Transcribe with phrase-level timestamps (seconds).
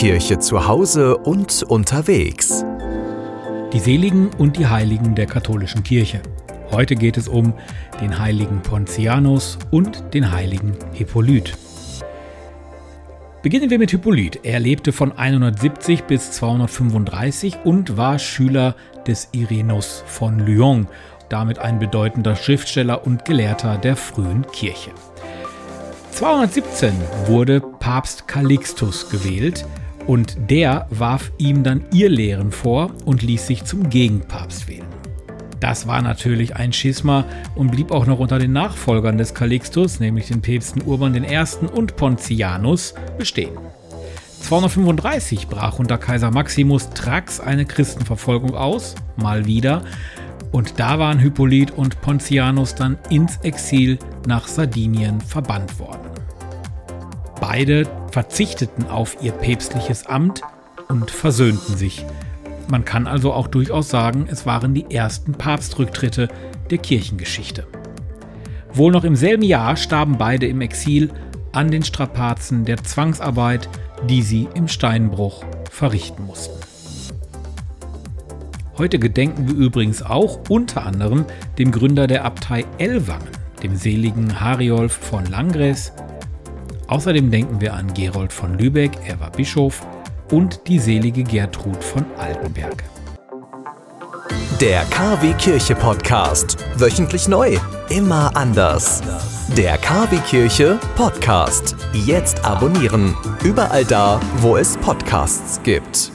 [0.00, 2.64] Kirche zu Hause und unterwegs.
[3.74, 6.22] Die Seligen und die Heiligen der katholischen Kirche.
[6.70, 7.52] Heute geht es um
[8.00, 11.54] den heiligen Pontianus und den heiligen Hippolyt.
[13.42, 14.40] Beginnen wir mit Hippolyt.
[14.42, 18.76] Er lebte von 170 bis 235 und war Schüler
[19.06, 20.86] des Irenus von Lyon,
[21.28, 24.92] damit ein bedeutender Schriftsteller und Gelehrter der frühen Kirche.
[26.12, 26.94] 217
[27.26, 29.66] wurde Papst Calixtus gewählt
[30.10, 34.88] und der warf ihm dann ihr Lehren vor und ließ sich zum Gegenpapst wählen.
[35.60, 37.24] Das war natürlich ein Schisma
[37.54, 41.44] und blieb auch noch unter den Nachfolgern des Calixtus, nämlich den Päpsten Urban I.
[41.72, 43.56] und Pontianus, bestehen.
[44.40, 49.84] 235 brach unter Kaiser Maximus Thrax eine Christenverfolgung aus, mal wieder,
[50.50, 53.96] und da waren Hippolyt und Pontianus dann ins Exil
[54.26, 56.09] nach Sardinien verbannt worden.
[57.52, 60.42] Beide verzichteten auf ihr päpstliches Amt
[60.86, 62.06] und versöhnten sich.
[62.68, 66.28] Man kann also auch durchaus sagen, es waren die ersten Papstrücktritte
[66.70, 67.66] der Kirchengeschichte.
[68.72, 71.10] Wohl noch im selben Jahr starben beide im Exil
[71.50, 73.68] an den Strapazen der Zwangsarbeit,
[74.08, 75.42] die sie im Steinbruch
[75.72, 76.60] verrichten mussten.
[78.78, 81.24] Heute gedenken wir übrigens auch unter anderem
[81.58, 83.26] dem Gründer der Abtei Ellwangen,
[83.60, 85.92] dem seligen Hariolf von Langres.
[86.90, 89.86] Außerdem denken wir an Gerold von Lübeck, er war Bischof,
[90.32, 92.82] und die selige Gertrud von Altenberg.
[94.60, 96.58] Der KW Kirche Podcast.
[96.76, 97.56] Wöchentlich neu.
[97.88, 99.02] Immer anders.
[99.56, 101.76] Der KW Kirche Podcast.
[101.92, 103.16] Jetzt abonnieren.
[103.42, 106.12] Überall da, wo es Podcasts gibt.